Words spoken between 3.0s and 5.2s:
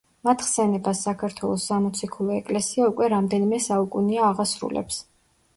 რამდენიმე საუკუნეა აღასრულებს.